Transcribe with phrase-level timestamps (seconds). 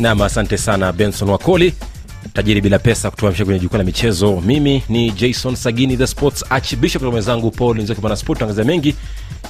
[0.00, 1.74] nam asante sana benson wakoli.
[2.32, 4.40] Tajiri bila pesa kutuamisha kwenye jukwaa la michezo.
[4.40, 8.94] Mimi ni jason sagini the sports archbishop na mwenzangu paul nzokibana sport tuangazia mengi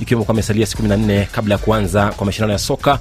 [0.00, 2.98] ikiwemo kwa amesalia siku 14 kabla ya kuanza kwa mashindano ya soka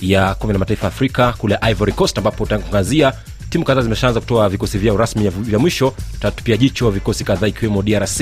[0.00, 3.12] ya kombe la mataifa afrika kule ivory coast ambapo tutaangazia
[3.50, 5.94] timu kadhaa zimeshaanza kutoa vikosi vyao rasmi vya mwisho.
[6.12, 8.20] Tutatupia jicho vikosi kadhaa ikiwemo drc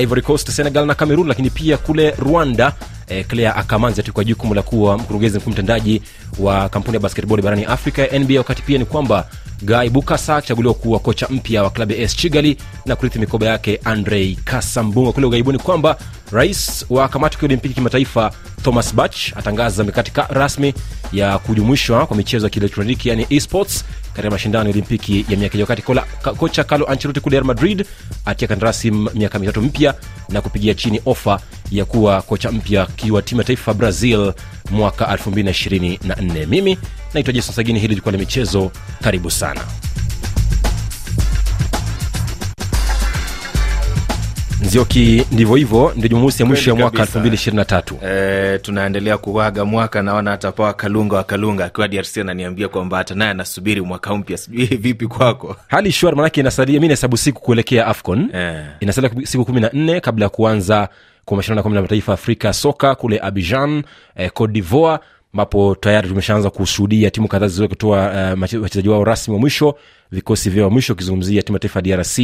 [0.00, 2.72] ivory coast senegal na cameroon lakini pia kule rwanda
[3.12, 6.02] eh, claire akamanzi atukwa jukumu la kuwa mkurugenzi mkuu mtendaji
[6.38, 9.26] wa kampuni ya basketball barani afrika ya nba wakati pia ni kwamba
[9.62, 13.80] gai bukasa akichaguliwa kuwa kocha mpya wa klabu ya AS chigali na kurithi mikoba yake
[13.84, 15.12] andrei kasambunga.
[15.12, 15.96] Kule ughaibuni kwamba
[16.32, 18.32] rais wa kamati ya olimpiki kimataifa
[18.62, 20.74] thomas bach atangaza mikakati rasmi
[21.12, 25.82] ya kujumuishwa kwa michezo ya kielektroniki yani esports katika mashindano ya olimpiki ya miaka wakati
[26.38, 27.86] kocha carlo ancelotti kule real madrid
[28.24, 29.94] atia kandarasi miaka mitatu mpya
[30.28, 34.32] na kupigia chini ofa ya kuwa kocha mpya kiwa timu ya taifa brazil
[34.70, 36.78] mwaka 224 mimi
[37.14, 38.70] naitwa jason sagini hili likuwa la michezo.
[39.02, 39.60] Karibu sana
[44.62, 50.30] nzioki ndivyo hivyo ndio jumamosi ya mwisho ya mwaka 223 e, tunaendelea kuwaga mwaka naona
[50.30, 54.36] hata pawa kalunga wa kalunga akiwa drc ananiambia kwamba hata naye anasubiri mwaka mpya.
[54.36, 55.56] Sijui vipi kwako?
[55.68, 58.30] Hali shwari manake inasalia mi nahesabu siku kuelekea afcon.
[58.34, 58.64] E.
[58.80, 60.88] inasalia siku kumi na nne kabla ya kuanza
[61.24, 63.82] kwa mashindano ya kombe la mataifa afrika ya soka kule abidjan
[64.16, 64.98] eh, cote divoire
[65.34, 69.74] ambapo tayari tumeshaanza kushuhudia timu kadhaa zilizo kutoa uh, wachezaji wao rasmi wa mwisho
[70.10, 72.18] vikosi vyao mwisho ukizungumzia timu ya taifa ya drc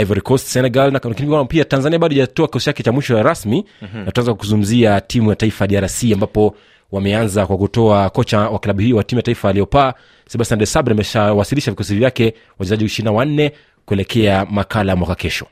[0.00, 4.00] ivory coast senegal na pia tanzania bado ijatoa kikosi chake cha mwisho rasmi mm-hmm.
[4.00, 6.56] na tutaanza kuzungumzia timu ya taifa ya drc ambapo
[6.92, 9.94] wameanza kwa kutoa kocha wa klabu hiyo wa timu ya taifa aliyopaa
[10.28, 13.52] sebastian de sabre ameshawasilisha vikosi vyake wachezaji ishiri na wanne
[13.86, 15.46] kuelekea makala mwaka kesho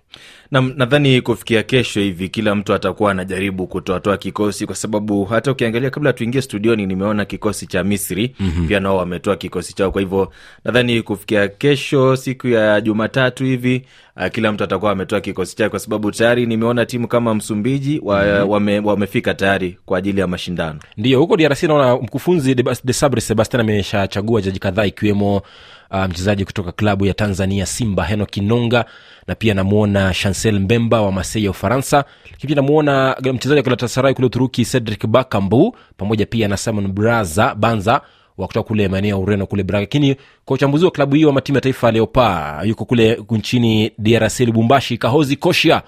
[0.51, 5.91] na nadhani kufikia kesho hivi kila mtu atakuwa anajaribu kutoatoa kikosi kwa sababu hata ukiangalia
[5.91, 8.69] kabla tuingie studioni nimeona kikosi cha misri mm-hmm.
[8.69, 10.33] pia nao wametoa kikosi chao kwa hivyo
[10.65, 13.83] nadhani kufikia kesho siku ya jumatatu hivi
[14.17, 18.25] uh, kila mtu atakuwa ametoa kikosi chake kwa sababu tayari nimeona timu kama msumbiji wa,
[18.25, 18.51] mm-hmm.
[18.51, 24.43] wame, wamefika tayari kwa ajili ya mashindano ndio huko drc naona mkufunzi Desabre sebastian ameshachagua
[24.43, 25.43] jaji kadhaa ikiwemo
[25.91, 28.85] uh, mchezaji kutoka klabu ya tanzania simba heno kinonga
[29.27, 32.05] na pia namwona chancel mbemba wa masei ya ufaransa.
[32.31, 37.55] Lakini pia namuona mchezaji wa galatasarai kule uturuki cedric bakambu pamoja pia na simon braza
[37.55, 38.01] banza
[38.39, 39.81] wa kutoka kule maeneo ya ureno kule braga.
[39.81, 44.41] Lakini kwa uchambuzi wa klabu hiyo wa matimu ya taifa leopa yuko kule nchini drc
[44.41, 45.83] lubumbashi kahozi koshia.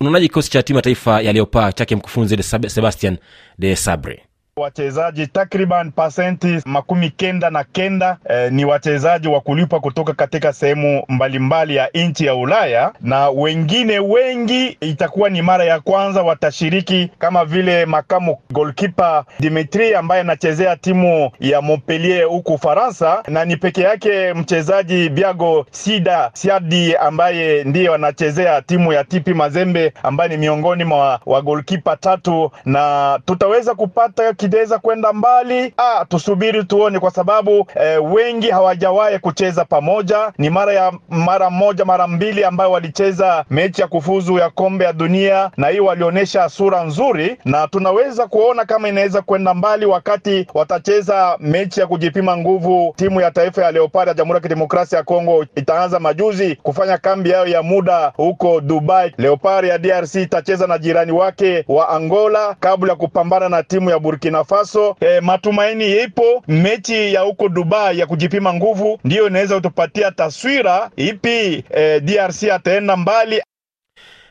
[0.00, 3.16] Unaonaje kikosi cha timu ya taifa yaliyopaa chake mkufunzi sebastian
[3.58, 4.22] de sabre
[4.60, 11.02] wachezaji takriban pasenti makumi kenda na kenda eh, ni wachezaji wa kulipwa kutoka katika sehemu
[11.08, 17.44] mbalimbali ya nchi ya Ulaya, na wengine wengi itakuwa ni mara ya kwanza watashiriki, kama
[17.44, 24.34] vile makamu golkipa Dimitri ambaye anachezea timu ya Montpellier huku Faransa, na ni peke yake
[24.34, 31.20] mchezaji Biago Sida Siadi ambaye ndiye anachezea timu ya TP Mazembe ambaye ni miongoni mwa
[31.26, 35.74] wa golkipa tatu, na tutaweza kupata kidaweza kwenda mbali.
[35.76, 40.32] Ah, tusubiri tuone, kwa sababu eh, wengi hawajawahi kucheza pamoja.
[40.38, 44.92] Ni mara ya mara moja mara mbili ambayo walicheza mechi ya kufuzu ya kombe ya
[44.92, 51.36] dunia, na hiyo walionyesha sura nzuri, na tunaweza kuona kama inaweza kwenda mbali wakati watacheza
[51.40, 52.94] mechi ya kujipima nguvu.
[52.96, 57.30] Timu ya taifa ya Leopard ya Jamhuri ya Kidemokrasia ya Kongo itaanza majuzi kufanya kambi
[57.30, 59.12] yao ya muda huko Dubai.
[59.18, 63.98] Leopard ya DRC itacheza na jirani wake wa Angola kabla ya kupambana na timu ya
[63.98, 64.96] Burkina Burkina Faso.
[65.00, 71.64] E, matumaini ipo mechi ya huko Dubai ya kujipima nguvu ndiyo inaweza kutupatia taswira ipi
[71.74, 73.42] e, DRC ataenda mbali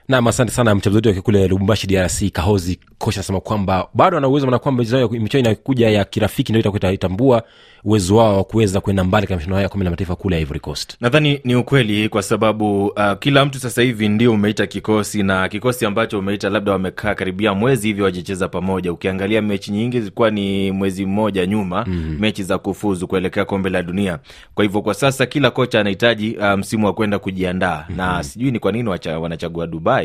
[0.10, 4.48] nam asante sana mchezaji wake kule lubumbashi drc kahozi kocha anasema kwamba bado ana uwezo
[4.48, 7.44] na kwamba michezo inakuja ya kirafiki ndio itakuwa itambua
[7.84, 10.96] uwezo wao wa kuweza kwenda mbali katika mashindano ya kombe la mataifa kule ivory coast.
[11.02, 15.86] Nadhani ni ukweli kwa sababu uh, kila mtu sasa hivi ndio umeita kikosi na kikosi
[15.86, 18.94] ambacho umeita labda wamekaa karibia mwezi hivi wajicheza pamoja.
[18.94, 22.18] Ukiangalia mechi nyingi zilikuwa ni mwezi mmoja nyuma mm-hmm.
[22.20, 24.20] mechi za kufuzu kuelekea kombe la dunia.
[24.56, 27.78] Kwa hivyo kwa sasa kila kocha anahitaji uh, msimu wa kwenda kujiandaa.
[27.90, 27.98] Mm-hmm.
[27.98, 28.90] na sijui ni kwa nini
[29.22, 29.99] wanachagua dubai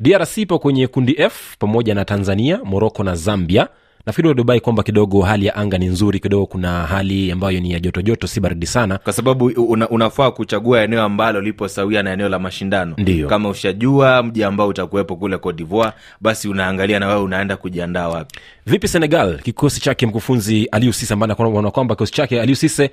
[0.00, 3.68] drc ipo kwenye kundi f pamoja na tanzania moroko na zambia.
[4.06, 7.80] Nafikiri dubai kwamba kidogo hali ya anga ni nzuri kidogo kuna hali ambayo ni ya
[7.80, 8.98] joto joto si baridi sana.
[8.98, 12.94] Kwa sababu una, unafaa kuchagua eneo ambalo lipo sawia na eneo la mashindano.
[12.98, 13.28] Ndiyo.
[13.28, 18.40] kama ushajua mji ambao utakuwepo kule Cote d'Ivoire basi unaangalia na wewe unaenda kujiandaa wapi.
[18.66, 19.38] Vipi senegal?
[19.38, 22.90] Kikosi chake mkufunzi aliusise ambaye anaona kwamba kikosi chake aliusise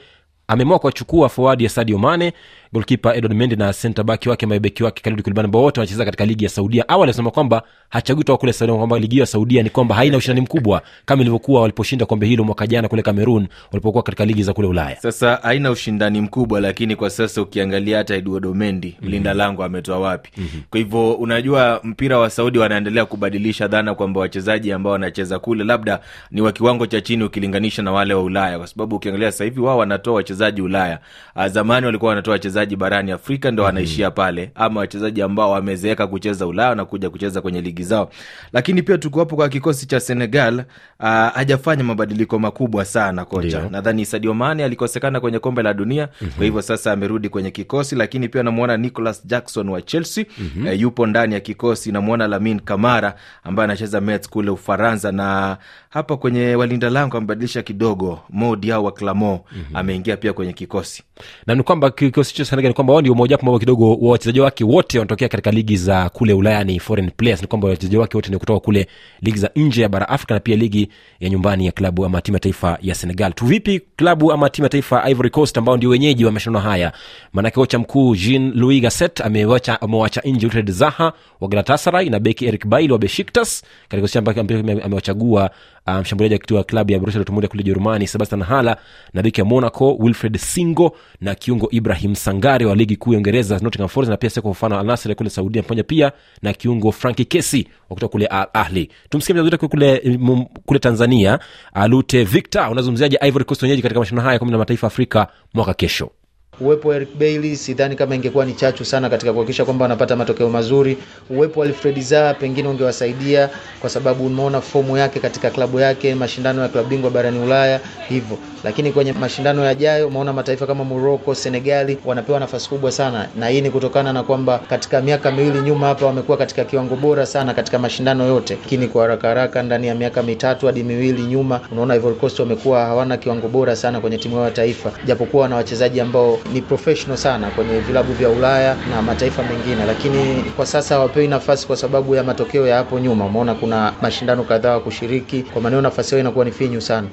[0.48, 2.34] ameamua kuwachukua forward ya sadio mane
[2.74, 6.26] golkipa edward mendi na senta baki wake mabeki wake khalid kulibani ambao wote wanacheza katika
[6.26, 9.64] ligi ya saudia awali alisema kwamba hachagui toka kule saudia kwamba ligi hiyo ya saudia
[9.64, 14.04] ni kwamba haina ushindani mkubwa kama ilivyokuwa waliposhinda kombe hilo mwaka jana kule cameroon walipokuwa
[14.04, 18.46] katika ligi za kule ulaya sasa haina ushindani mkubwa lakini kwa sasa ukiangalia hata edward
[18.46, 19.38] mendi mlinda mm-hmm.
[19.38, 20.62] lango ametoa wapi mm-hmm.
[20.70, 26.00] kwa hivyo unajua mpira wa saudi wanaendelea kubadilisha dhana kwamba wachezaji ambao wanacheza kule labda
[26.32, 29.60] ni wa kiwango cha chini ukilinganisha na wale wa ulaya kwa sababu ukiangalia sasa hivi
[29.60, 31.00] wao wanatoa wachezaji ulaya
[31.36, 36.48] Ah, zamani walikuwa wanatoa wachezaji barani afrika ndo wanaishia pale ama wachezaji ambao wamezeeka kucheza
[36.48, 38.10] ulaya wanakuja kucheza kwenye ligi zao
[38.54, 40.64] lakini pia tukiwapo kwa kikosi cha senegal
[41.00, 46.32] uh, hajafanya mabadiliko makubwa sana kocha nadhani sadio mane alikosekana kwenye kombe la dunia mm-hmm.
[46.38, 50.68] kwa hivyo sasa amerudi kwenye kikosi lakini pia namwona Nicolas jackson wa chelsea mm-hmm.
[50.68, 55.58] eh, yupo ndani ya kikosi namwona lamin kamara ambaye anacheza mets kule ufaransa na
[55.94, 59.76] hapa kwenye walinda lango amebadilisha kidogo modiao wa clamo mm-hmm.
[59.76, 61.04] ameingia pia kwenye kikosi.
[61.48, 64.64] Na ni kwamba kikosi cha senegal ni kwamba wao ndio mojawapo ambao kidogo wachezaji wake
[64.64, 67.42] wote wanatokea katika ligi za kule ulaya ni foreign players.
[67.42, 68.88] Ni kwamba wachezaji wake wote ni kutoka kule
[69.22, 72.36] ligi za nje ya bara afrika na pia ligi ya nyumbani ya klabu ama timu
[72.36, 73.34] ya taifa ya senegal.
[73.34, 76.92] Tuvipi klabu ama timu ya taifa ivory coast ambao ndio wenyeji wa mashindano haya?
[77.34, 82.46] Maanake kocha mkuu jean louis gasset amewacha amewacha nje wilfred zaha wa galatasaray na beki
[82.46, 84.42] eric bail wa beshiktas katika kikosi ambacho
[84.86, 85.50] amewachagua
[85.88, 88.78] uh, mshambuliaji akiwa klabu ya Borussia Dortmund kule Jerumani Sebastian Hala
[89.14, 93.60] na beki ya Monaco Wilfred Singo na kiungo Ibrahim Sangare wa ligi kuu ya Uingereza
[93.60, 97.26] Nottingham Forest na pia Seko Fofana Al Nassr kule Saudia pamoja pia na kiungo Frankie
[97.26, 98.90] Kesi wa kutoka kule Al Ahli.
[99.10, 101.40] Tumsikie mchezaji kule mm, kule Tanzania
[101.74, 105.74] Alute Victor, unazungumziaje Ivory Coast wenyeji katika mashindano haya ya kombe la mataifa Afrika mwaka
[105.74, 106.12] kesho?
[106.60, 110.50] Uwepo wa Eric Bailey sidhani kama ingekuwa ni chachu sana katika kuhakikisha kwamba wanapata matokeo
[110.50, 110.98] mazuri.
[111.30, 113.50] Uwepo wa Alfred Zaha pengine ungewasaidia
[113.82, 117.80] kwa sababu umeona fomu yake katika klabu yake, mashindano ya klabu bingwa barani Ulaya
[118.10, 123.48] hivyo, lakini kwenye mashindano yajayo umeona mataifa kama Morocco, Senegali wanapewa nafasi kubwa sana, na
[123.50, 127.54] hii ni kutokana na kwamba katika miaka miwili nyuma hapa wamekuwa katika kiwango bora sana
[127.54, 131.96] katika mashindano yote, lakini kwa haraka haraka ndani ya miaka mitatu hadi miwili nyuma unaona
[131.96, 136.02] Ivory Coast wamekuwa hawana kiwango bora sana kwenye timu yao ya taifa, japokuwa wana wachezaji
[136.02, 141.28] ambao ni professional sana kwenye vilabu vya Ulaya na mataifa mengine, lakini kwa sasa hawapewi
[141.28, 143.26] nafasi kwa sababu ya matokeo ya hapo nyuma.
[143.26, 147.08] Umeona kuna mashindano kadhaa kushiriki, kwa maneno nafasi yao inakuwa ni finyu sana.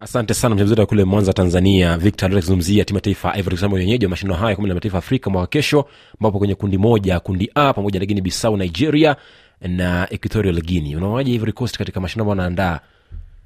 [0.00, 4.04] asante sana mchezaji wa kule mwanza tanzania victor akizungumzia timu ya taifa Ivory Coast wenyeji
[4.06, 5.84] wa mashindano haya kombe la mataifa afrika mwaka kesho
[6.20, 9.16] ambapo kwenye kundi moja kundi a pamoja na guinea bissau nigeria
[9.60, 12.80] na equatorial guinea unaonaje Ivory Coast katika mashindano ambayo wanaandaa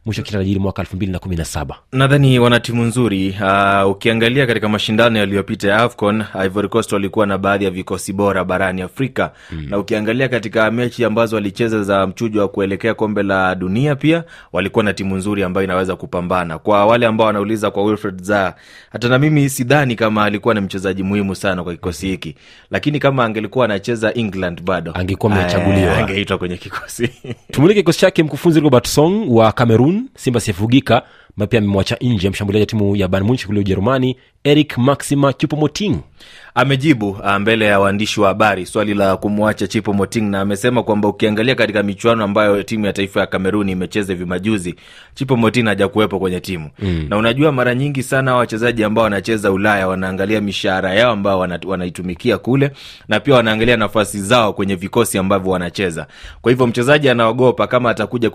[0.07, 1.77] mwisho kitarajiri mwaka elfu mbili na kumi na saba.
[1.93, 3.37] Nadhani wana timu nzuri.
[3.41, 8.45] Uh, ukiangalia katika mashindano yaliyopita ya afcon ivory coast walikuwa na baadhi ya vikosi bora
[8.45, 9.33] barani afrika.
[9.53, 9.67] Mm.
[9.71, 14.85] na ukiangalia katika mechi ambazo walicheza za mchujo wa kuelekea kombe la dunia pia walikuwa
[14.85, 16.59] na timu nzuri ambayo inaweza kupambana.
[16.59, 18.55] Kwa wale ambao wanauliza kwa wilfred Zaha,
[18.93, 22.35] hata na mimi sidhani kama alikuwa ni mchezaji muhimu sana kwa kikosi hiki.
[22.71, 25.93] Lakini kama angelikuwa anacheza england bado Angekuwa amechaguliwa.
[25.93, 27.11] eh, angeitwa kwenye kikosi.
[27.53, 31.03] Tumulike kikosi chake mkufunzi robert song wa cameroon simba siyefugika
[31.37, 35.97] ambaye pia amemwacha nje mshambuliaji wa timu ya Bayern Munich kule ujerumani eric maxima chupomoting
[36.55, 38.67] amejibu uh, mbele ya waandishi wa habari.
[38.67, 43.21] Swali la kumwacha chipo moting na amesema kwamba ukiangalia katika michuano ambayo timu ya taifa
[43.21, 44.75] ya kameruni imecheza hivi majuzi
[45.15, 46.71] chipo moting hajakuwepo kwenye timu.
[46.79, 47.07] Mm.
[47.11, 52.71] na unajua mara nyingi sana wachezaji ambao wanacheza ulaya wanaangalia mishahara yao ambao wanaitumikia kule
[53.09, 56.07] na pia wanaangalia nafasi zao kwenye vikosi ambavyo wanacheza.
[56.43, 58.31] Kwa hivyo mchezaji anaogopa kama atakuja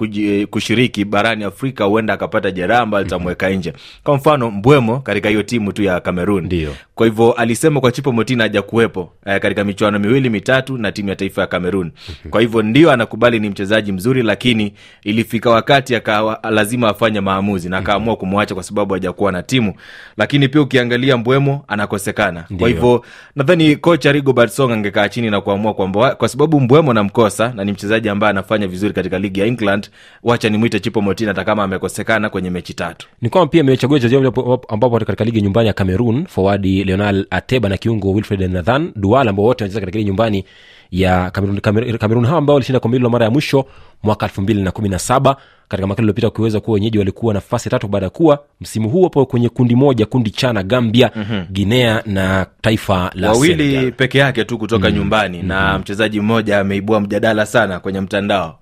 [0.50, 3.74] kushiriki barani afrika huenda akapata jeraha ambayo litamweka nje.
[4.03, 6.75] Kwa mfano mbwemo katika hiyo timu tu ya kamerun Ndio.
[6.96, 11.10] kwa hivyo alisema kwa chipo motina haja kuwepo eh, katika michuano miwili mitatu na timu
[11.10, 11.92] ya taifa ya cameroon.
[12.30, 14.74] Kwa hivyo ndio anakubali ni mchezaji mzuri lakini
[15.04, 19.74] ilifika wakati akawa lazima afanye maamuzi na akaamua kumwacha kwa sababu hajakuwa na timu.
[20.18, 22.46] Lakini pia ukiangalia mbwemo anakosekana.
[22.60, 27.54] Kwa hivyo nadhani kocha rigobert song angekaa chini na kuamua kwamba kwa sababu mbwemo namkosa
[27.56, 29.90] na ni mchezaji ambaye anafanya vizuri katika ligi ya england
[30.24, 33.08] wacha nimwite chipo motina hata kama amekosekana kwenye mechi tatu.
[33.22, 34.25] Ni kwamba pia amechagua wachezaji
[34.68, 39.46] ambapo- katika ligi nyumbani ya cameroon forward leonal ateba na kiungo wilfred nathan dual ambao
[39.46, 40.46] wote wanacheza katika nyumbani
[40.91, 43.65] ya cameroon, cameroon, cameroon hao ambao walishinda kombe hilo mara ya mwisho
[44.03, 45.36] mwaka elfu mbili na kumi na saba
[45.72, 49.25] katika makala iliopita ukiweza kuwa wenyeji walikuwa nafasi tatu baada ya kuwa msimu huu hapo
[49.25, 51.46] kwenye kundi moja kundi cha na gambia mm-hmm.
[51.51, 53.91] guinea na taifa la wawili Senegal.
[53.91, 54.96] peke yake tu kutoka mm.
[54.96, 55.50] nyumbani mm-hmm.
[55.50, 58.60] na mchezaji mmoja ameibua mjadala sana kwenye mtandao.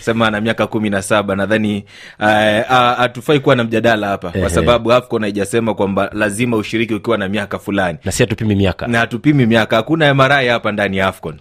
[0.00, 1.36] Sema ana miaka kumi na saba.
[1.36, 1.84] Nadhani
[2.20, 7.18] uh, uh, hatufai kuwa na mjadala hapa kwa sababu afcon haijasema kwamba lazima ushiriki ukiwa
[7.18, 7.98] na miaka fulani.
[8.04, 8.86] Na si hatupimi miaka.
[8.86, 9.76] Na hatupimi miaka.
[9.76, 11.34] Hakuna mri hapa ndani ya afcon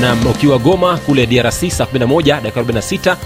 [0.00, 3.16] na ukiwa goma kule drc saa 11 dakika 46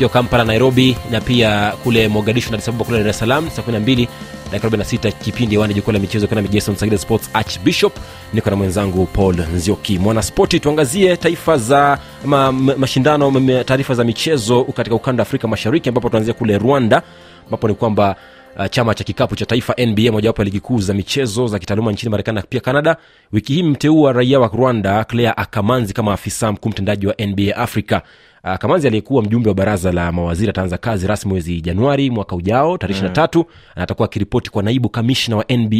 [0.00, 4.08] na kampala nairobi na pia kule mogadishu na kule dar es salaam saa 12
[4.52, 7.96] dakika 46 kipindi hewani jukwaa la michezo kana jason sagida sports archbishop.
[8.32, 9.98] Niko na mwenzangu paul nzioki.
[9.98, 15.88] Mwanaspoti tuangazie taifa za ma, ma, mashindano taarifa za michezo katika ukanda wa afrika mashariki
[15.88, 17.02] ambapo tuanzia kule rwanda
[17.44, 18.16] ambapo ni kwamba
[18.58, 21.92] uh, chama cha kikapu cha taifa nba mojawapo ya ligi kuu za michezo za kitaaluma
[21.92, 22.96] nchini marekani na pia canada.
[23.32, 28.00] Wiki hii mteua raia wa rwanda claire akamanzi kama afisa mkuu mtendaji wa nba africa
[28.58, 32.94] kamanzi aliyekuwa mjumbe wa baraza la mawaziri ataanza kazi rasmi mwezi januari mwaka ujao tarehe
[32.96, 33.44] ishiri na tatu
[33.76, 35.76] na atakuwa akiripoti kwa naibu kamishna wa nba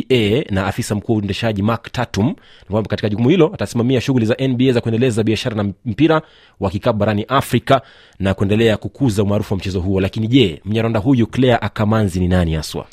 [0.50, 2.34] na afisa mkuu wa uendeshaji mark tatum.
[2.70, 6.22] Kwamba katika jukumu hilo atasimamia shughuli za nba za kuendeleza biashara na mpira
[6.60, 7.82] wa kikapu barani afrika
[8.18, 10.00] na kuendelea kukuza umaarufu wa mchezo huo.
[10.00, 12.86] Lakini je mnyarwanda huyu claire akamanzi ni nani haswa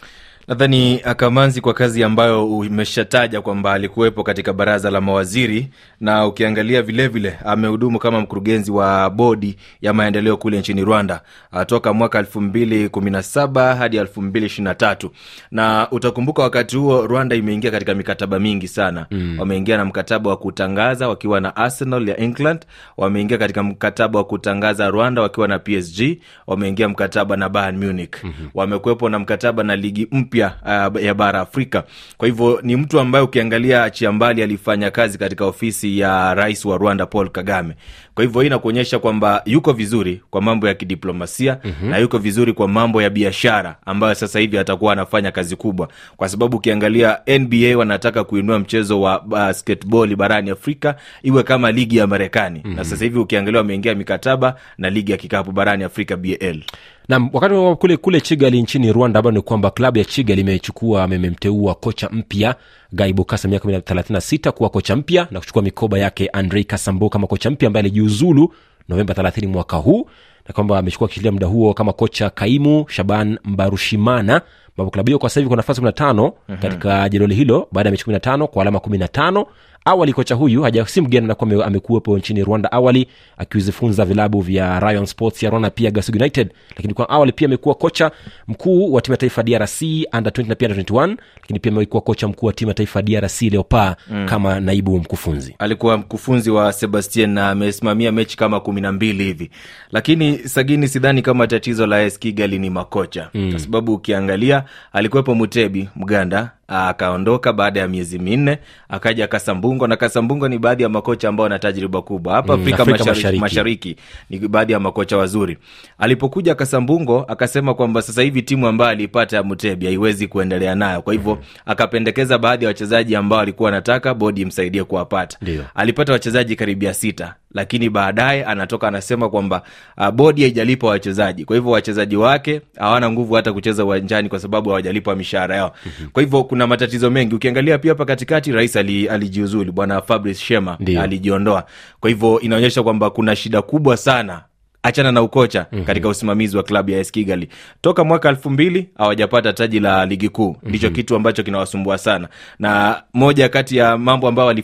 [0.48, 7.38] nadhani akamanzi kwa kazi ambayo umeshataja kwamba alikuwepo katika baraza la mawaziri na ukiangalia vilevile
[7.46, 11.22] amehudumu kama mkurugenzi wa bodi ya maendeleo kule nchini rwanda
[11.52, 15.12] ah, toka mwaka elfu mbili kumi na saba hadi elfu mbili ishiri na tatu
[15.52, 19.40] na utakumbuka wakati huo rwanda imeingia katika mikataba mingi sana mm.
[19.40, 22.66] wameingia na mkataba wa kutangaza wakiwa na arsenal ya england
[22.98, 26.02] wameingia katika mkataba wa kutangaza rwanda wakiwa na psg
[26.48, 28.50] wameingia mkataba na bayern munich mm-hmm.
[28.54, 31.84] wamekuwepo na mkataba na ligi mpya uh, ya bara afrika.
[32.18, 37.06] Kwa hivyo ni mtu ambaye ukiangalia chiambali alifanya kazi katika ofisi ya rais wa rwanda
[37.06, 37.74] paul kagame.
[38.16, 41.90] Kwa hivyo hii inakuonyesha kwamba yuko vizuri kwa mambo ya kidiplomasia mm-hmm.
[41.90, 45.88] na yuko vizuri kwa mambo ya biashara ambayo sasa hivi atakuwa anafanya kazi kubwa.
[46.18, 52.08] Kwa sababu ukiangalia nba wanataka kuinua mchezo wa basketball barani afrika iwe kama ligi ya
[52.08, 52.60] marekani.
[52.60, 52.76] Mm-hmm.
[52.76, 56.64] na sasa hivi ukiangalia wameingia mikataba na ligi ya kikapu barani afrika bal
[57.08, 61.76] nam wakati kule kule chigali nchini rwanda ambayo ni kwamba klabu ya chigali imechukua amemteua
[61.76, 62.56] kocha mpya
[62.92, 67.50] gaibu kasa miaka 36 kuwa kocha mpya na kuchukua mikoba yake andrei kasambo kama kocha
[67.52, 68.54] mpya ambaye alijiuzulu
[68.90, 70.10] novemba 30 mwaka huu
[70.48, 74.42] na kwamba amechukua kishilia muda huo kama kocha kaimu shaban mbarushimana
[74.78, 76.32] ambapo klabu hiyo kwa sasa hivi kwa nafasi 15
[76.62, 79.46] katika jedwali hilo baada ya mechi 15 kwa alama 15
[79.86, 82.72] awali kocha huyu haja si mgeni nakuwa amekuwepo nchini rwanda.
[82.72, 86.50] Awali akizifunza vilabu vya Ryan sports ya rwanda pia gas united.
[86.76, 88.12] Lakini kwa awali pia amekuwa kocha
[88.48, 89.82] mkuu wa timu ya taifa drc
[90.18, 93.02] under 20 na pia under 21 lakini pia amekuwa kocha mkuu wa timu ya taifa
[93.02, 94.26] drc leopa mm.
[94.30, 95.56] kama naibu mkufunzi.
[95.60, 99.50] Alikuwa mkufunzi wa sebastien na amesimamia mechi kama kumi na mbili hivi.
[99.92, 103.30] Lakini sagini sidhani kama tatizo la AS kigali ni makocha.
[103.34, 103.52] Mm.
[103.52, 104.64] kwa sababu ukiangalia
[104.94, 108.58] alikuwepo mutebi mganda akaondoka baada ya miezi minne
[108.90, 112.84] akaja kasambungo na kasambungo ni baadhi ya makocha ambao wana tajriba kubwa hapa Mm, afrika,
[112.84, 113.96] Afrika mashariki, Mashariki.
[114.30, 115.58] ni baadhi ya makocha wazuri.
[115.98, 121.02] Alipokuja kasambungo akasema kwamba sasa hivi timu ambayo aliipata ya mutebi haiwezi kuendelea nayo.
[121.02, 125.38] Kwa hivyo akapendekeza baadhi ya wachezaji ambao alikuwa anataka bodi imsaidie kuwapata.
[125.76, 129.62] Alipata wachezaji karibia sita lakini baadaye anatoka anasema kwamba
[129.98, 131.46] uh, bodi haijalipa wachezaji.
[131.46, 135.72] Kwa hivyo wachezaji wake hawana nguvu hata kucheza uwanjani kwa sababu hawajalipwa mishahara yao.
[136.14, 137.36] Kwa hivyo kuna matatizo mengi.
[137.36, 141.66] Ukiangalia pia hapa katikati rais ali, alijiuzulu bwana fabrice shema alijiondoa.
[142.00, 144.44] Kwa hivyo inaonyesha kwamba kuna shida kubwa sana
[144.86, 145.86] achana na ukocha mm-hmm.
[145.86, 147.50] katika usimamizi wa klabu ya AS Kigali
[147.82, 150.96] toka mwaka elfu mbili hawajapata taji la ligi kuu ndicho mm-hmm.
[150.96, 152.28] kitu ambacho kinawasumbua sana
[152.60, 154.56] na moja kati ya mambo ambayo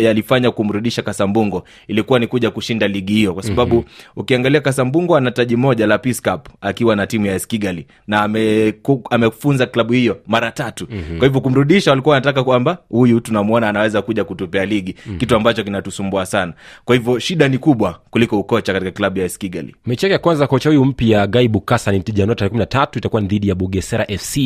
[0.00, 4.12] yalifanya kumrudisha kasambungo ilikuwa ni kuja kushinda ligi hiyo kwa sababu mm-hmm.
[4.16, 8.26] ukiangalia kasambungo ana taji moja la Peace Cup akiwa na timu ya AS Kigali na
[8.26, 11.18] ameku- amefunza klabu hiyo mara tatu mm-hmm.
[11.18, 15.18] kwa hivyo kumrudisha walikuwa wanataka kwamba huyu tunamwona anaweza kuja kutupea ligi mm-hmm.
[15.18, 16.52] kitu ambacho kinatusumbua sana
[16.84, 20.18] kwa hivyo shida ni kubwa kuliko ukocha katika klabu ya AS Kigali mechi yake ya
[20.18, 24.04] kwanza kocha huyu mpya Gai Bukasa ni januari tarehe 13 itakuwa ni dhidi ya bugesera
[24.18, 24.38] fc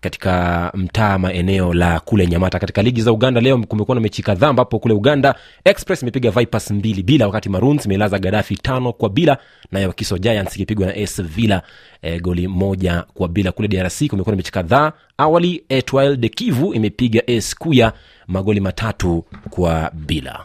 [0.00, 2.58] katika mtaa maeneo la kule nyamata.
[2.58, 5.34] Katika ligi za uganda leo kumekuwa na mechi kadhaa ambapo kule uganda
[5.64, 9.38] express imepiga vipers mbili bila wakati maroons imelaza gadafi tano kwa bila
[9.72, 11.62] nayo kiso giants ikipigwa na s villa
[12.02, 13.52] e, goli moja kwa bila.
[13.52, 14.92] Kule drc kumekuwa na mechi kadhaa.
[15.18, 17.92] Awali etwil de kivu imepiga s kuya
[18.26, 20.40] magoli matatu kwa bila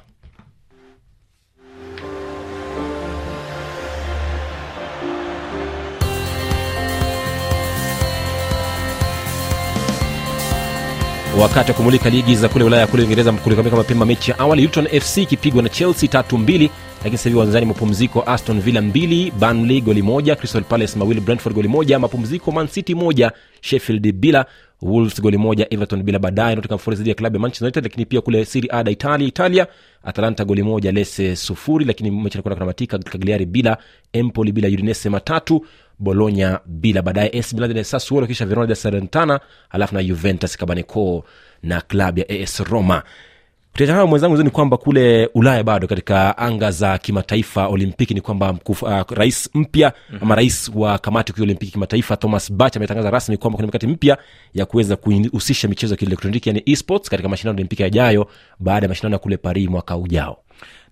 [11.42, 14.62] wakati wa kumulika ligi za kule ulaya kule uingereza kulikamika mapema mechi ya awali.
[14.62, 19.32] Luton fc ikipigwa na chelsea tatu mbili lakini sasa hivi wanzani mapumziko aston villa mbili
[19.40, 24.46] banley goli moja crystal palace mawili brentford goli moja mapumziko mancity moja sheffield bila
[24.82, 26.20] wolves goli moja everton bila.
[26.20, 28.92] Baadaye nottingham forest dhidi ya klabu ya manchester united lakini pia kule serie a da
[28.92, 29.68] italia italia
[30.04, 33.78] atalanta goli moja lese sufuri lakini mechi inakwenda kunamatika kagliari bila
[34.14, 35.66] empoli bila udinese matatu
[36.00, 37.02] bologna bila.
[37.02, 41.24] Baadaye as Milan Sassuolo kisha Verona da Salernitana alafu na Juventus Cabanecco
[41.64, 43.04] na klabu ya AS Roma.
[43.74, 48.84] Tukiachana mwenzangu ni kwamba kule ulaya bado katika anga za kimataifa olimpiki ni kwamba mkuf,
[48.84, 50.24] uh, rais mpya mm-hmm.
[50.24, 53.88] ama rais wa kamati kuu ya olimpiki kimataifa thomas bach ametangaza rasmi kwamba kuna mikakati
[53.88, 54.18] mpya
[54.54, 58.28] ya kuweza kuhusisha michezo ya kielektroniki yani esports katika mashindano olimpiki yajayo
[58.60, 60.38] baada ya mashindano ya kule paris mwaka ujao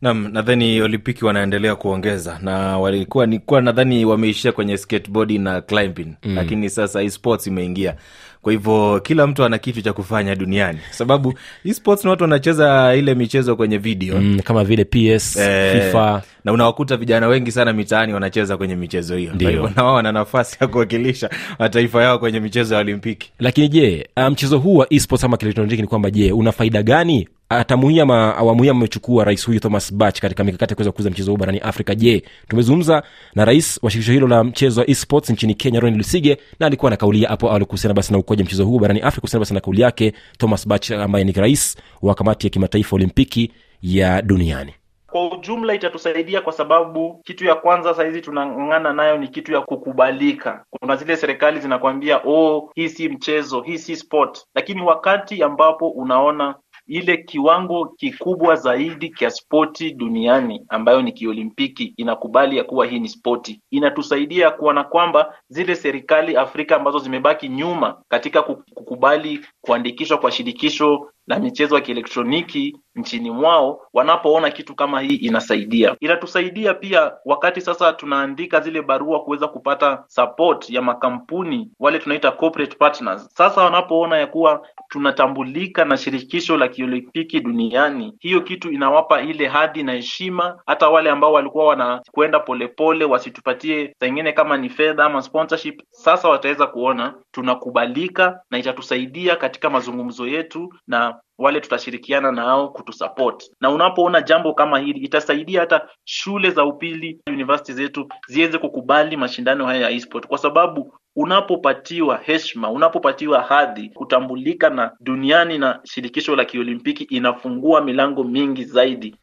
[0.02, 6.36] nam nadhani olimpiki wanaendelea kuongeza na walikuwa nikuwa nadhani wameishia kwenye skateboard na climbing mm.
[6.36, 7.96] lakini sasa esports imeingia.
[8.42, 10.80] Kwa hivyo kila mtu ana kitu cha kufanya duniani.
[10.92, 11.34] Sababu
[11.66, 14.22] esports na watu wanacheza ile michezo kwenye video.
[14.22, 16.22] Mm, kama vile ps Eh, fifa.
[16.44, 19.32] na unawakuta vijana wengi sana mitaani wanacheza kwenye michezo hiyo.
[19.42, 23.32] Kwa hivyo na wao wana nafasi ya kuwakilisha mataifa yao kwenye michezo ya olimpiki.
[23.40, 27.28] Lakini je mchezo mchezo huu wa esports ama kielektroniki ni kwamba je una faida gani
[27.60, 31.32] atamuhia ma awamu hii amechukua rais huyu thomas bach katika mikakati ya kuweza kukuza mchezo
[31.32, 31.96] huu barani afrika.
[31.96, 33.04] Je tumezungumza
[33.36, 36.92] na rais wa shirikisho hilo la mchezo wa esports nchini kenya ron lusige na alikuwa
[36.92, 39.60] na kauli hapo awali kuhusiana basi na ukuaji mchezo huu barani afrika kuhusiana basi na
[39.60, 44.74] kauli yake thomas bach ambaye ni rais wa kamati ya kimataifa olimpiki ya duniani.
[45.12, 50.66] Kwa ujumla itatusaidia kwa sababu kitu ya kwanza sahizi tunang'ang'ana nayo ni kitu ya kukubalika.
[50.70, 54.46] Kuna zile serikali zinakwambia oh hii si mchezo hii si sport.
[54.56, 56.56] Lakini wakati ambapo unaona
[56.92, 63.10] ile kiwango kikubwa zaidi cha spoti duniani ambayo ni kiolimpiki inakubali ya kuwa hii ni
[63.10, 63.62] spoti.
[63.70, 71.40] Inatusaidia kuona kwamba zile serikali afrika ambazo zimebaki nyuma katika kukubali kuandikishwa kwa shirikisho la
[71.40, 75.96] michezo ya kielektroniki nchini mwao wanapoona kitu kama hii inasaidia.
[76.00, 82.76] Inatusaidia pia wakati sasa tunaandika zile barua kuweza kupata support ya makampuni wale tunaita corporate
[82.78, 83.30] partners.
[83.34, 89.84] Sasa wanapoona ya kuwa tunatambulika na shirikisho la kiolimpiki duniani hiyo kitu inawapa ile hadi
[89.84, 90.60] na heshima.
[90.66, 96.68] Hata wale ambao walikuwa wanakwenda polepole wasitupatie saingine kama ni fedha ama sponsorship sasa wataweza
[96.68, 103.52] kuona tunakubalika na itatusaidia katika mazungumzo yetu na wale tutashirikiana nao kutusupport.
[103.62, 109.66] Na unapoona jambo kama hili itasaidia hata shule za upili university zetu ziweze kukubali mashindano
[109.66, 110.28] haya ya esport.
[110.28, 118.24] Kwa sababu unapopatiwa heshima unapopatiwa hadhi kutambulika na duniani na shirikisho la kiolimpiki inafungua milango
[118.24, 119.16] mingi zaidi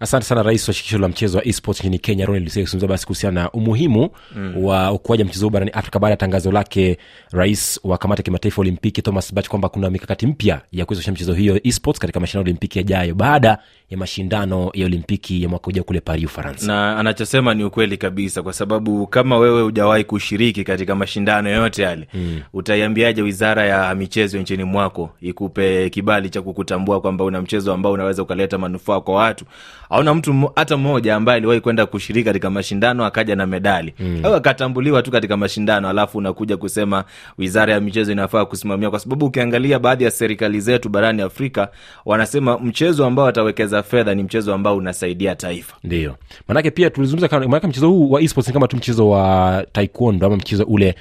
[0.00, 3.50] asante sana rais wa shirikisho la mchezo wa esports nchini kenya ronald basi kuhusiana na
[3.50, 4.64] umuhimu mm.
[4.64, 6.98] wa ukuaji wa mchezo huu barani afrika baada ya tangazo lake
[7.32, 11.32] rais wa kamati ya kimataifa olimpiki thomas bach kwamba kuna mikakati mpya ya kuwezesha mchezo
[11.32, 13.58] hiyo esports katika mashindano ya olimpiki yajayo baada
[13.90, 18.42] ya mashindano ya olimpiki ya mwaka ujao kule paris ufaransa na anachosema ni ukweli kabisa
[18.42, 22.40] kwa sababu kama wewe hujawahi kushiriki katika mashindano yoyote yale mm.
[22.52, 28.22] utaiambiaje wizara ya michezo nchini mwako ikupe kibali cha kukutambua kwamba una mchezo ambao unaweza
[28.22, 29.44] ukaleta manufaa kwa watu
[29.90, 33.94] auna mtu hata mmoja ambaye aliwahi kwenda kushiriki katika mashindano akaja na medali.
[34.00, 34.20] Mm.
[34.22, 37.04] au akatambuliwa tu katika mashindano alafu unakuja kusema
[37.38, 41.68] wizara ya michezo inafaa kusimamia kwa sababu ukiangalia baadhi ya serikali zetu barani afrika
[42.04, 45.76] wanasema mchezo ambao watawekeza fedha ni mchezo ambao unasaidia taifa.
[45.84, 46.16] Ndio.
[46.48, 50.36] Manake pia tulizungumza manake mchezo huu wa esports ni kama tu mchezo wa taekwondo ama
[50.36, 50.94] mchezo ule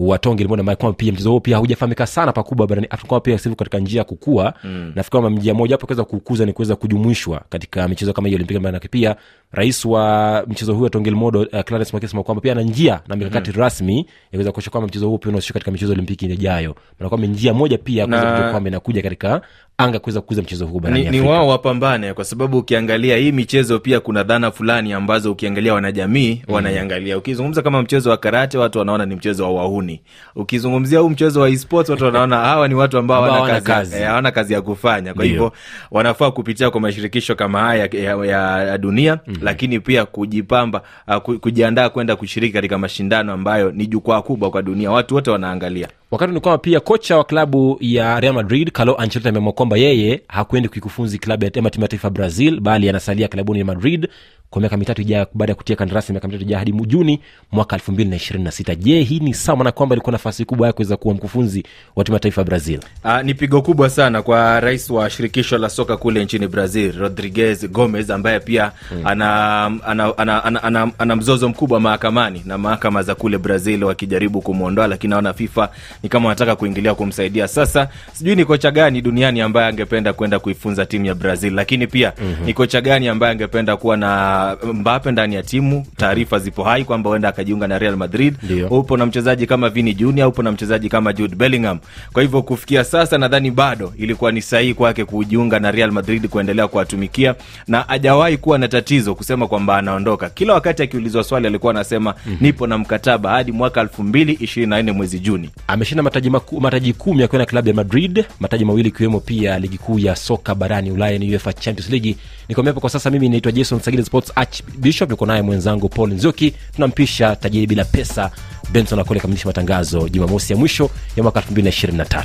[0.00, 3.20] wa tonge limona ambaye kwamba pia mchezo huo pia haujafahamika sana pakubwa barani afrika kwamba
[3.20, 4.92] pia sasa katika njia ya kukua mm.
[4.94, 8.60] nafikiri kwamba njia moja hapo kuweza kukuza ni kuweza kujumuishwa katika michezo kama hiyo olimpiki
[8.60, 9.16] manake pia
[9.52, 13.50] rais wa mchezo wa limodo uh, clarence Makesi amesema kwamba pia ana njia na mikakati
[13.50, 13.60] mm-hmm.
[13.62, 17.26] rasmi ya kuweza kuakisha kwamba mchezo huo pia unahusishwa katika michezo olimpiki ijayo maana kwamba
[17.26, 19.40] njia moja pia kuweza Na- kwamba inakuja katika
[19.80, 23.78] anga kuweza kukuza mchezo huu barani ni, ni wao wapambane kwa sababu ukiangalia hii michezo
[23.78, 26.54] pia kuna dhana fulani ambazo ukiangalia wanajamii mm.
[26.54, 27.18] wanaiangalia.
[27.18, 30.00] Ukizungumza kama mchezo wa karate watu wanaona ni mchezo wa wahuni.
[30.36, 33.96] Ukizungumzia huu mchezo wa esports watu wanaona hawa ni watu ambao hawana kazi, kazi.
[33.96, 35.14] eh, hawana kazi ya kufanya.
[35.14, 35.52] Kwa hivyo
[35.90, 39.44] wanafaa kupitia kwa mashirikisho kama haya ya, ya, ya dunia mm-hmm.
[39.44, 44.90] lakini pia kujipamba uh, kujiandaa kwenda kushiriki katika mashindano ambayo ni jukwaa kubwa kwa dunia.
[44.90, 49.28] Watu wote wanaangalia wakati ni kwamba pia kocha wa klabu ya real madrid carlo ancelotti
[49.28, 53.64] ameamua kwamba yeye hakuendi kuikufunzi klabu ya timu ya taifa brazil bali anasalia klabuni ya
[53.64, 54.08] madrid
[54.50, 57.20] kwa miaka mitatu ijayo baada ya kutia kandarasi miaka mitatu ijayo hadi juni
[57.52, 60.44] mwaka elfu mbili na ishirini na sita je hii ni sawa na kwamba ilikuwa nafasi
[60.44, 61.64] kubwa ya kuweza kuwa mkufunzi
[61.96, 65.58] wa timu ya taifa ya brazil Uh, ni pigo kubwa sana kwa rais wa shirikisho
[65.58, 69.06] la soka kule nchini brazil rodriguez gomez ambaye pia hmm.
[69.06, 74.40] ana, ana, ana, ana, ana, ana mzozo mkubwa mahakamani na mahakama za kule brazil wakijaribu
[74.40, 75.68] kumwondoa lakini naona fifa
[76.02, 80.86] ni kama wanataka kuingilia kumsaidia sasa sijui ni kocha gani duniani ambaye angependa kwenda kuifunza
[80.86, 82.46] timu ya brazil lakini pia mm-hmm.
[82.46, 84.39] ni kocha gani ambaye angependa kuwa na
[84.74, 88.34] mbape ndani ya timu taarifa zipo hai kwamba huenda akajiunga na real madrid.
[88.42, 88.68] Ndio.
[88.68, 91.78] upo na mchezaji kama vini junior upo na mchezaji kama jude bellingham.
[92.12, 96.68] Kwa hivyo kufikia sasa nadhani bado ilikuwa ni sahihi kwake kujiunga na real madrid kuendelea
[96.68, 97.34] kuwatumikia
[97.68, 100.30] na ajawahi kuwa na tatizo kusema kwamba anaondoka.
[100.30, 102.46] Kila wakati akiulizwa swali alikuwa anasema mm-hmm.
[102.46, 105.50] nipo na mkataba hadi mwaka elfu mbili ishirini na nne mwezi juni.
[105.66, 109.78] Ameshinda mataji, maku, mataji kumi akiwa na klabu ya madrid mataji mawili ikiwemo pia ligi
[109.78, 112.16] kuu ya soka barani ulaya ni uefa champions league.
[112.48, 116.54] Nikomea hapo kwa sasa mimi naitwa jason sagili sports archbishop niko naye mwenzangu paul nzioki
[116.74, 118.30] tunampisha tajiri bila pesa
[118.72, 122.24] benson akole kamilisha matangazo jumamosi ya mwisho ya mwaka 2023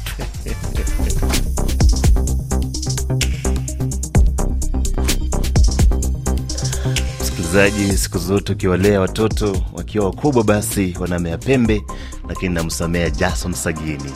[7.22, 11.84] msikilizaji siku zote ukiwalea watoto wakiwa wakubwa basi wanamea pembe
[12.30, 14.12] lakini namsamea jason sagini.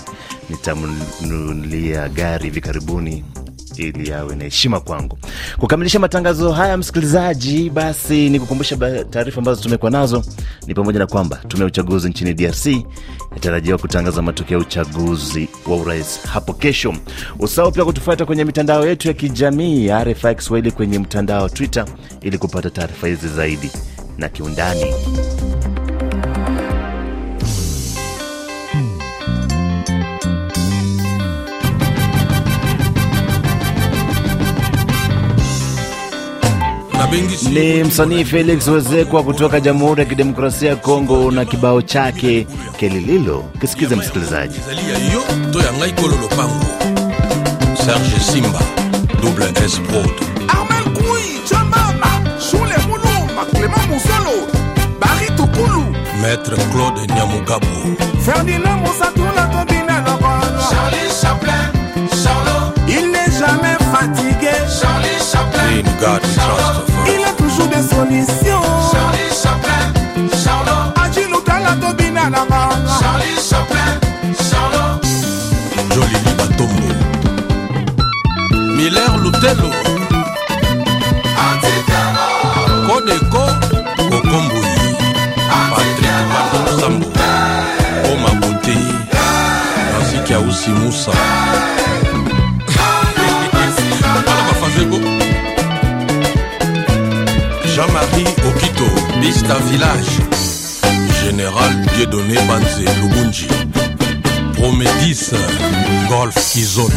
[0.49, 3.25] Nitamnunulia gari hivi karibuni
[3.79, 5.17] ili awe na heshima kwangu.
[5.57, 8.77] Kukamilisha matangazo haya msikilizaji basi ni kukumbusha
[9.09, 10.23] taarifa ambazo tumekuwa nazo
[10.67, 12.65] ni pamoja na kwamba tume ya uchaguzi nchini drc
[13.31, 16.93] inatarajiwa kutangaza matokeo ya uchaguzi wa urais hapo kesho.
[17.39, 21.85] Usahau pia kutufuata kwenye mitandao yetu ya kijamii ya rfi kiswahili kwenye mtandao wa twitter
[22.21, 23.71] ili kupata taarifa hizi zaidi
[24.17, 24.85] na kiundani
[37.52, 42.48] ni msanii felix wezekwa kutoka jamhuri ya kidemokrasia ya kongo na kibao chake
[42.80, 43.45] kelililo.
[43.62, 44.60] Kisikize msikilizaji.
[47.86, 48.60] Serge simba
[49.22, 50.12] double s prod
[50.48, 52.12] Armel Koui, Chamama,
[52.52, 54.48] Choule Moulouma, Clément Moussolo,
[55.00, 55.86] Barry Toukoulou,
[56.22, 57.67] maître claude nyamugabo.
[58.26, 60.41] Ferdinand Moussatoula Tobina Laval.
[60.69, 61.72] Charlie Chaplin,
[62.24, 65.48] Charlot, Il n'est jamais fatigué, Charlie Chaplin,
[65.99, 68.61] god trust il a toujours des solutions.
[68.91, 69.83] Charlie Chaplin,
[70.43, 72.75] Charlot, Ajilutala Tobina Laval.
[72.99, 73.91] Charlie Chaplin,
[74.49, 75.01] Charlot,
[75.93, 76.89] jolili batombo
[78.75, 79.69] miller lutelo.
[81.47, 83.38] Antiterror, kodeko
[98.21, 98.86] Okito,
[99.19, 100.19] Mista Village,
[101.23, 103.47] Général Dieudonné Banze Lubunji,
[104.53, 105.32] Promédis,
[106.10, 106.95] Golf Kizona,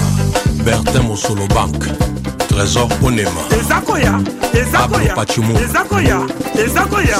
[0.64, 1.84] Bertin Mosolo Bank,
[2.48, 3.30] Trésor Onema,
[4.74, 5.56] Abou Pachimou,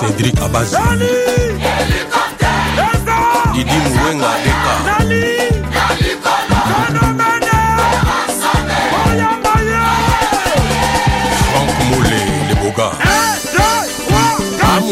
[0.01, 0.77] Cédric Abazi,
[3.55, 5.32] Didi Mouenga Deka,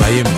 [0.00, 0.30] Mayemba,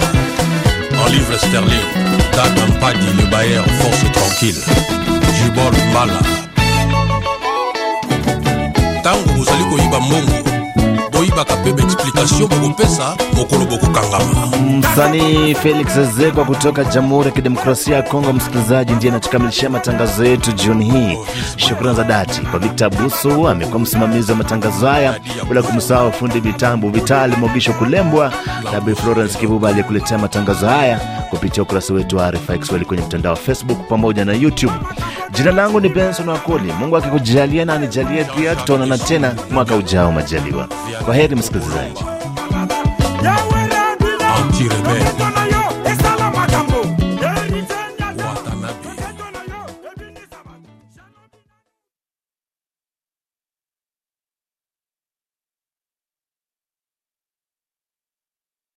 [1.04, 1.86] en livre sterling,
[2.32, 4.99] Dame Padi, le Bayer, force tranquille.
[5.40, 6.20] Jubol bala.
[9.00, 10.50] Ntango bozali koyiba mbongo
[11.12, 18.32] boyibaka mpe baexplikatio bokopesa mokolo bokokangama msanii felix zekwa kutoka jamhuri ya kidemokrasia ya kongo
[18.32, 21.18] msikilizaji ndiye anatukamilishia matangazo yetu jioni hii.
[21.56, 25.14] Shukrani za dati kwa vikta busu amekuwa msimamizi wa matangazo haya
[25.48, 28.32] bila kumsahau fundi mitambo vitali mogisho kulembwa
[28.72, 31.00] na Bi florence kibuba aliyekuletea matangazo haya
[31.30, 34.74] kupitia ukurasa wetu wa rfi kiswahili kwenye mtandao wa facebook pamoja na youtube
[35.32, 36.72] jina langu ni benson wakoli.
[36.72, 40.68] Mungu akikujalia na anijalie pia tutaonana tena mwaka ujao majaliwa.
[41.04, 42.04] Kwa heri msikilizaji